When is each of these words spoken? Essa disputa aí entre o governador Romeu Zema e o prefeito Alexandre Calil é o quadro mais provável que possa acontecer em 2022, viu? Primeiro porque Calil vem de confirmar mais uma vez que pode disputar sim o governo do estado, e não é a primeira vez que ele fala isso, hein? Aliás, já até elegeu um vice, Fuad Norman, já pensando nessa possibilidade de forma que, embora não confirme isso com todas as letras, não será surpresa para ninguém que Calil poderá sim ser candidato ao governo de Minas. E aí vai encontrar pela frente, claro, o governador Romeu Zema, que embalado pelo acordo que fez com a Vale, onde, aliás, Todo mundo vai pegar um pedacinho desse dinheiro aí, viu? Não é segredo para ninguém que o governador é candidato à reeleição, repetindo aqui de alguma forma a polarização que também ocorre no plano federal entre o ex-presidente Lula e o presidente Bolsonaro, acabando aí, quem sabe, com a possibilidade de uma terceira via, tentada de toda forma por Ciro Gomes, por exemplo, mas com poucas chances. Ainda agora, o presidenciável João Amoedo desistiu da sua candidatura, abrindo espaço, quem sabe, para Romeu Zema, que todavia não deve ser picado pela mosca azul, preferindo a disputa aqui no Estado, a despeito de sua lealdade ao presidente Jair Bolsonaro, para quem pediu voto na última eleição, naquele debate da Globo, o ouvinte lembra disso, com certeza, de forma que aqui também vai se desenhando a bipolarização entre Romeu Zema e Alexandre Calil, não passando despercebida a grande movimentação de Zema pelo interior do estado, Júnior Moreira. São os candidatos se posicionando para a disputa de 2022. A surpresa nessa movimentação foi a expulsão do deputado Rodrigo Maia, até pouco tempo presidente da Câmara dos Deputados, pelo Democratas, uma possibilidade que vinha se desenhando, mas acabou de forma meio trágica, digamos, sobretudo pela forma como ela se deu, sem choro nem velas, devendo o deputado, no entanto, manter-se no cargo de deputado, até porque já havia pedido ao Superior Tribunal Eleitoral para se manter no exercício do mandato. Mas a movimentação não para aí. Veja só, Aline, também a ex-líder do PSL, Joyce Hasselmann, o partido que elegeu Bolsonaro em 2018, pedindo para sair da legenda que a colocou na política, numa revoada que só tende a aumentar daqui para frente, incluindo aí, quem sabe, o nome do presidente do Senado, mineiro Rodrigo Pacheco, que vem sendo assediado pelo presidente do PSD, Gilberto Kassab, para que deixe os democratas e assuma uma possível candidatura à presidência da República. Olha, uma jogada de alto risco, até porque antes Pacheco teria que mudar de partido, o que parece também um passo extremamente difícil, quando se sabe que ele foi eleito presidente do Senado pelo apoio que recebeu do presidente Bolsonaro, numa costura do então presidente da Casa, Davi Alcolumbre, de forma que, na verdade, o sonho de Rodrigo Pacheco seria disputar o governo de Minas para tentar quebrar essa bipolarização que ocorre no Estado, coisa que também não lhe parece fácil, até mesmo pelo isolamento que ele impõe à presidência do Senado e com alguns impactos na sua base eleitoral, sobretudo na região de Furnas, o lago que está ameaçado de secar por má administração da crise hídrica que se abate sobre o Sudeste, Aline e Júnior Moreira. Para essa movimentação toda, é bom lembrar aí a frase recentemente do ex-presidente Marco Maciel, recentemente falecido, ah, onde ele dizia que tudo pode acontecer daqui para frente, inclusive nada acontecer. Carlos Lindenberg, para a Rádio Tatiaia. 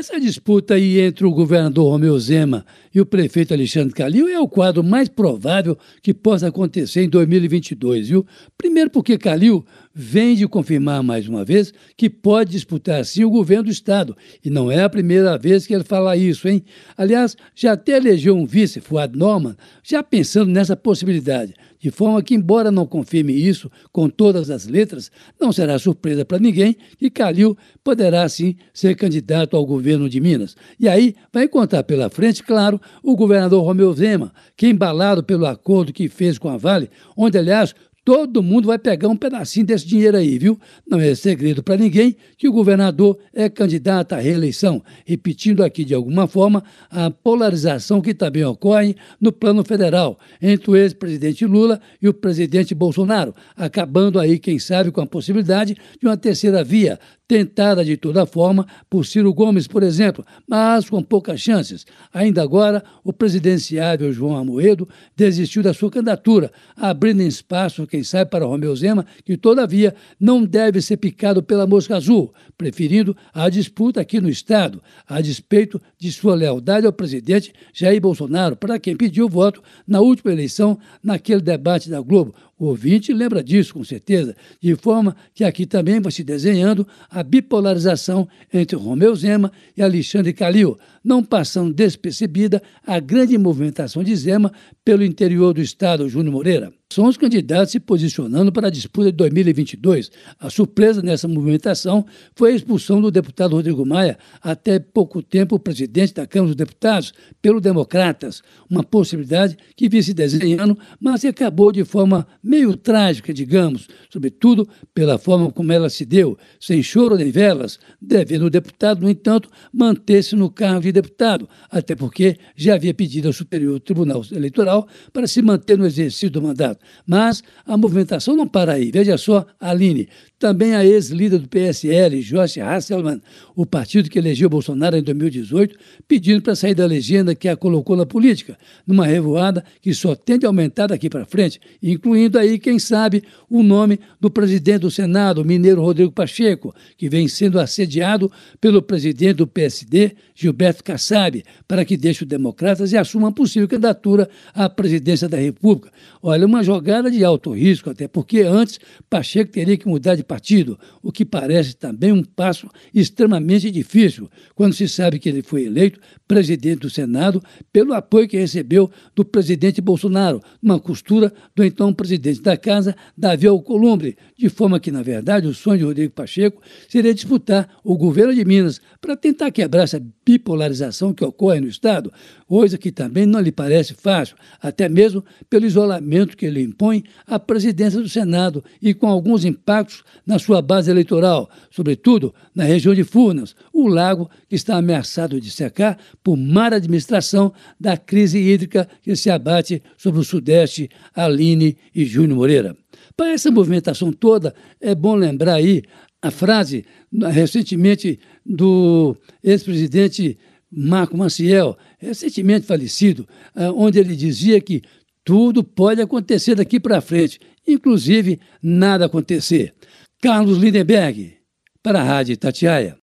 Essa 0.00 0.18
disputa 0.18 0.76
aí 0.76 0.98
entre 0.98 1.26
o 1.26 1.30
governador 1.30 1.90
Romeu 1.90 2.18
Zema 2.18 2.64
e 2.94 3.02
o 3.02 3.04
prefeito 3.04 3.52
Alexandre 3.52 3.92
Calil 3.92 4.28
é 4.28 4.40
o 4.40 4.48
quadro 4.48 4.82
mais 4.82 5.10
provável 5.10 5.76
que 6.02 6.14
possa 6.14 6.48
acontecer 6.48 7.02
em 7.02 7.08
2022, 7.10 8.08
viu? 8.08 8.26
Primeiro 8.56 8.88
porque 8.88 9.18
Calil 9.18 9.62
vem 9.94 10.34
de 10.34 10.48
confirmar 10.48 11.02
mais 11.02 11.28
uma 11.28 11.44
vez 11.44 11.74
que 11.98 12.08
pode 12.08 12.52
disputar 12.52 13.04
sim 13.04 13.24
o 13.24 13.30
governo 13.30 13.64
do 13.64 13.70
estado, 13.70 14.16
e 14.42 14.48
não 14.48 14.70
é 14.70 14.82
a 14.82 14.88
primeira 14.88 15.36
vez 15.36 15.66
que 15.66 15.74
ele 15.74 15.84
fala 15.84 16.16
isso, 16.16 16.48
hein? 16.48 16.64
Aliás, 16.96 17.36
já 17.54 17.72
até 17.72 17.98
elegeu 17.98 18.34
um 18.34 18.46
vice, 18.46 18.80
Fuad 18.80 19.14
Norman, 19.14 19.54
já 19.82 20.02
pensando 20.02 20.50
nessa 20.50 20.74
possibilidade 20.74 21.52
de 21.80 21.90
forma 21.90 22.22
que, 22.22 22.34
embora 22.34 22.70
não 22.70 22.86
confirme 22.86 23.32
isso 23.32 23.70
com 23.90 24.08
todas 24.08 24.50
as 24.50 24.66
letras, 24.66 25.10
não 25.40 25.50
será 25.50 25.78
surpresa 25.78 26.24
para 26.24 26.38
ninguém 26.38 26.76
que 26.98 27.10
Calil 27.10 27.56
poderá 27.82 28.28
sim 28.28 28.54
ser 28.72 28.94
candidato 28.94 29.56
ao 29.56 29.64
governo 29.64 30.08
de 30.08 30.20
Minas. 30.20 30.54
E 30.78 30.88
aí 30.88 31.14
vai 31.32 31.44
encontrar 31.44 31.82
pela 31.82 32.10
frente, 32.10 32.42
claro, 32.42 32.78
o 33.02 33.16
governador 33.16 33.64
Romeu 33.64 33.92
Zema, 33.94 34.32
que 34.56 34.68
embalado 34.68 35.24
pelo 35.24 35.46
acordo 35.46 35.92
que 35.92 36.08
fez 36.08 36.38
com 36.38 36.50
a 36.50 36.58
Vale, 36.58 36.90
onde, 37.16 37.38
aliás, 37.38 37.74
Todo 38.02 38.42
mundo 38.42 38.66
vai 38.66 38.78
pegar 38.78 39.08
um 39.08 39.16
pedacinho 39.16 39.66
desse 39.66 39.86
dinheiro 39.86 40.16
aí, 40.16 40.38
viu? 40.38 40.58
Não 40.88 40.98
é 40.98 41.14
segredo 41.14 41.62
para 41.62 41.76
ninguém 41.76 42.16
que 42.38 42.48
o 42.48 42.52
governador 42.52 43.18
é 43.32 43.48
candidato 43.48 44.14
à 44.14 44.18
reeleição, 44.18 44.82
repetindo 45.04 45.62
aqui 45.62 45.84
de 45.84 45.94
alguma 45.94 46.26
forma 46.26 46.64
a 46.90 47.10
polarização 47.10 48.00
que 48.00 48.14
também 48.14 48.42
ocorre 48.42 48.96
no 49.20 49.30
plano 49.30 49.62
federal 49.62 50.18
entre 50.40 50.70
o 50.70 50.76
ex-presidente 50.76 51.44
Lula 51.44 51.78
e 52.00 52.08
o 52.08 52.14
presidente 52.14 52.74
Bolsonaro, 52.74 53.34
acabando 53.54 54.18
aí, 54.18 54.38
quem 54.38 54.58
sabe, 54.58 54.90
com 54.90 55.02
a 55.02 55.06
possibilidade 55.06 55.76
de 56.00 56.06
uma 56.06 56.16
terceira 56.16 56.64
via, 56.64 56.98
tentada 57.30 57.84
de 57.84 57.96
toda 57.96 58.26
forma 58.26 58.66
por 58.88 59.06
Ciro 59.06 59.32
Gomes, 59.32 59.68
por 59.68 59.84
exemplo, 59.84 60.26
mas 60.48 60.90
com 60.90 61.00
poucas 61.00 61.40
chances. 61.40 61.86
Ainda 62.12 62.42
agora, 62.42 62.82
o 63.04 63.12
presidenciável 63.12 64.12
João 64.12 64.36
Amoedo 64.36 64.88
desistiu 65.16 65.62
da 65.62 65.72
sua 65.72 65.92
candidatura, 65.92 66.50
abrindo 66.76 67.22
espaço, 67.22 67.86
quem 67.90 68.04
sabe, 68.04 68.30
para 68.30 68.46
Romeu 68.46 68.74
Zema, 68.76 69.04
que 69.24 69.36
todavia 69.36 69.94
não 70.18 70.44
deve 70.44 70.80
ser 70.80 70.96
picado 70.96 71.42
pela 71.42 71.66
mosca 71.66 71.96
azul, 71.96 72.32
preferindo 72.56 73.16
a 73.34 73.48
disputa 73.48 74.00
aqui 74.00 74.20
no 74.20 74.28
Estado, 74.28 74.82
a 75.06 75.20
despeito 75.20 75.80
de 75.98 76.12
sua 76.12 76.34
lealdade 76.34 76.86
ao 76.86 76.92
presidente 76.92 77.52
Jair 77.72 78.00
Bolsonaro, 78.00 78.56
para 78.56 78.78
quem 78.78 78.96
pediu 78.96 79.28
voto 79.28 79.62
na 79.86 80.00
última 80.00 80.32
eleição, 80.32 80.78
naquele 81.02 81.40
debate 81.40 81.90
da 81.90 82.00
Globo, 82.00 82.34
o 82.60 82.66
ouvinte 82.66 83.10
lembra 83.14 83.42
disso, 83.42 83.72
com 83.72 83.82
certeza, 83.82 84.36
de 84.60 84.76
forma 84.76 85.16
que 85.34 85.44
aqui 85.44 85.64
também 85.64 85.98
vai 85.98 86.12
se 86.12 86.22
desenhando 86.22 86.86
a 87.08 87.22
bipolarização 87.22 88.28
entre 88.52 88.76
Romeu 88.76 89.16
Zema 89.16 89.50
e 89.74 89.82
Alexandre 89.82 90.34
Calil, 90.34 90.78
não 91.02 91.24
passando 91.24 91.72
despercebida 91.72 92.62
a 92.86 93.00
grande 93.00 93.38
movimentação 93.38 94.04
de 94.04 94.14
Zema 94.14 94.52
pelo 94.84 95.02
interior 95.02 95.54
do 95.54 95.62
estado, 95.62 96.06
Júnior 96.06 96.34
Moreira. 96.34 96.70
São 96.92 97.06
os 97.06 97.16
candidatos 97.16 97.70
se 97.70 97.78
posicionando 97.78 98.50
para 98.50 98.66
a 98.66 98.70
disputa 98.70 99.12
de 99.12 99.16
2022. 99.16 100.10
A 100.40 100.50
surpresa 100.50 101.00
nessa 101.00 101.28
movimentação 101.28 102.04
foi 102.34 102.50
a 102.50 102.54
expulsão 102.56 103.00
do 103.00 103.12
deputado 103.12 103.54
Rodrigo 103.54 103.86
Maia, 103.86 104.18
até 104.42 104.80
pouco 104.80 105.22
tempo 105.22 105.56
presidente 105.56 106.14
da 106.14 106.26
Câmara 106.26 106.48
dos 106.48 106.56
Deputados, 106.56 107.14
pelo 107.40 107.60
Democratas, 107.60 108.42
uma 108.68 108.82
possibilidade 108.82 109.56
que 109.76 109.88
vinha 109.88 110.02
se 110.02 110.12
desenhando, 110.12 110.76
mas 111.00 111.24
acabou 111.24 111.70
de 111.70 111.84
forma 111.84 112.26
meio 112.50 112.76
trágica, 112.76 113.32
digamos, 113.32 113.86
sobretudo 114.10 114.68
pela 114.92 115.16
forma 115.18 115.52
como 115.52 115.72
ela 115.72 115.88
se 115.88 116.04
deu, 116.04 116.36
sem 116.58 116.82
choro 116.82 117.16
nem 117.16 117.30
velas, 117.30 117.78
devendo 118.02 118.46
o 118.46 118.50
deputado, 118.50 119.02
no 119.02 119.08
entanto, 119.08 119.48
manter-se 119.72 120.34
no 120.34 120.50
cargo 120.50 120.80
de 120.80 120.90
deputado, 120.90 121.48
até 121.70 121.94
porque 121.94 122.36
já 122.56 122.74
havia 122.74 122.92
pedido 122.92 123.28
ao 123.28 123.32
Superior 123.32 123.78
Tribunal 123.78 124.24
Eleitoral 124.32 124.88
para 125.12 125.28
se 125.28 125.40
manter 125.40 125.78
no 125.78 125.86
exercício 125.86 126.28
do 126.28 126.42
mandato. 126.42 126.84
Mas 127.06 127.40
a 127.64 127.76
movimentação 127.76 128.34
não 128.34 128.48
para 128.48 128.72
aí. 128.72 128.90
Veja 128.90 129.16
só, 129.16 129.46
Aline, 129.60 130.08
também 130.40 130.74
a 130.74 130.84
ex-líder 130.84 131.38
do 131.38 131.48
PSL, 131.48 132.20
Joyce 132.20 132.60
Hasselmann, 132.60 133.20
o 133.54 133.64
partido 133.64 134.08
que 134.08 134.18
elegeu 134.18 134.48
Bolsonaro 134.48 134.96
em 134.96 135.02
2018, 135.02 135.76
pedindo 136.08 136.42
para 136.42 136.56
sair 136.56 136.74
da 136.74 136.86
legenda 136.86 137.34
que 137.34 137.46
a 137.46 137.56
colocou 137.56 137.94
na 137.94 138.06
política, 138.06 138.58
numa 138.86 139.06
revoada 139.06 139.62
que 139.80 139.92
só 139.92 140.16
tende 140.16 140.46
a 140.46 140.48
aumentar 140.48 140.88
daqui 140.88 141.10
para 141.10 141.26
frente, 141.26 141.60
incluindo 141.82 142.39
aí, 142.40 142.58
quem 142.58 142.78
sabe, 142.78 143.22
o 143.48 143.62
nome 143.62 144.00
do 144.20 144.30
presidente 144.30 144.80
do 144.80 144.90
Senado, 144.90 145.44
mineiro 145.44 145.82
Rodrigo 145.82 146.12
Pacheco, 146.12 146.74
que 146.96 147.08
vem 147.08 147.28
sendo 147.28 147.58
assediado 147.58 148.30
pelo 148.60 148.82
presidente 148.82 149.34
do 149.34 149.46
PSD, 149.46 150.12
Gilberto 150.34 150.82
Kassab, 150.82 151.44
para 151.68 151.84
que 151.84 151.96
deixe 151.96 152.24
os 152.24 152.28
democratas 152.28 152.92
e 152.92 152.96
assuma 152.96 153.26
uma 153.26 153.32
possível 153.32 153.68
candidatura 153.68 154.28
à 154.54 154.68
presidência 154.68 155.28
da 155.28 155.36
República. 155.36 155.92
Olha, 156.22 156.46
uma 156.46 156.62
jogada 156.62 157.10
de 157.10 157.24
alto 157.24 157.52
risco, 157.52 157.90
até 157.90 158.08
porque 158.08 158.40
antes 158.40 158.78
Pacheco 159.08 159.52
teria 159.52 159.76
que 159.76 159.88
mudar 159.88 160.14
de 160.14 160.24
partido, 160.24 160.78
o 161.02 161.12
que 161.12 161.24
parece 161.24 161.74
também 161.74 162.12
um 162.12 162.22
passo 162.22 162.68
extremamente 162.94 163.70
difícil, 163.70 164.30
quando 164.54 164.74
se 164.74 164.88
sabe 164.88 165.18
que 165.18 165.28
ele 165.28 165.42
foi 165.42 165.64
eleito 165.64 166.00
presidente 166.26 166.80
do 166.80 166.90
Senado 166.90 167.42
pelo 167.72 167.92
apoio 167.92 168.28
que 168.28 168.38
recebeu 168.38 168.90
do 169.14 169.24
presidente 169.24 169.80
Bolsonaro, 169.80 170.40
numa 170.62 170.78
costura 170.78 171.32
do 171.54 171.64
então 171.64 171.92
presidente 171.92 172.29
da 172.38 172.56
Casa, 172.56 172.94
Davi 173.16 173.46
Alcolumbre, 173.46 174.16
de 174.38 174.48
forma 174.48 174.78
que, 174.78 174.90
na 174.90 175.02
verdade, 175.02 175.46
o 175.46 175.52
sonho 175.52 175.78
de 175.78 175.84
Rodrigo 175.84 176.12
Pacheco 176.12 176.62
seria 176.88 177.12
disputar 177.12 177.68
o 177.82 177.96
governo 177.96 178.34
de 178.34 178.44
Minas 178.44 178.80
para 179.00 179.16
tentar 179.16 179.50
quebrar 179.50 179.82
essa 179.82 180.00
bipolarização 180.24 181.12
que 181.12 181.24
ocorre 181.24 181.60
no 181.60 181.66
Estado, 181.66 182.12
coisa 182.46 182.78
que 182.78 182.92
também 182.92 183.26
não 183.26 183.40
lhe 183.40 183.50
parece 183.50 183.94
fácil, 183.94 184.36
até 184.62 184.88
mesmo 184.88 185.24
pelo 185.48 185.66
isolamento 185.66 186.36
que 186.36 186.46
ele 186.46 186.62
impõe 186.62 187.04
à 187.26 187.38
presidência 187.38 188.00
do 188.00 188.08
Senado 188.08 188.62
e 188.80 188.94
com 188.94 189.06
alguns 189.06 189.44
impactos 189.44 190.04
na 190.24 190.38
sua 190.38 190.62
base 190.62 190.90
eleitoral, 190.90 191.50
sobretudo 191.70 192.34
na 192.54 192.64
região 192.64 192.94
de 192.94 193.04
Furnas, 193.04 193.56
o 193.72 193.88
lago 193.88 194.30
que 194.48 194.54
está 194.54 194.76
ameaçado 194.76 195.40
de 195.40 195.50
secar 195.50 195.98
por 196.22 196.36
má 196.36 196.66
administração 196.66 197.52
da 197.78 197.96
crise 197.96 198.38
hídrica 198.38 198.88
que 199.02 199.16
se 199.16 199.30
abate 199.30 199.82
sobre 199.96 200.20
o 200.20 200.24
Sudeste, 200.24 200.90
Aline 201.14 201.76
e 201.94 202.04
Júnior 202.20 202.36
Moreira. 202.36 202.76
Para 203.16 203.32
essa 203.32 203.50
movimentação 203.50 204.12
toda, 204.12 204.54
é 204.80 204.94
bom 204.94 205.14
lembrar 205.14 205.54
aí 205.54 205.82
a 206.22 206.30
frase 206.30 206.84
recentemente 207.32 208.18
do 208.44 209.16
ex-presidente 209.42 210.38
Marco 210.70 211.16
Maciel, 211.16 211.76
recentemente 211.98 212.66
falecido, 212.66 213.26
ah, 213.54 213.72
onde 213.72 213.98
ele 213.98 214.14
dizia 214.14 214.60
que 214.60 214.82
tudo 215.24 215.64
pode 215.64 216.00
acontecer 216.00 216.54
daqui 216.54 216.78
para 216.78 217.00
frente, 217.00 217.40
inclusive 217.66 218.38
nada 218.62 219.06
acontecer. 219.06 219.74
Carlos 220.22 220.58
Lindenberg, 220.58 221.34
para 221.82 222.00
a 222.00 222.04
Rádio 222.04 222.36
Tatiaia. 222.36 222.99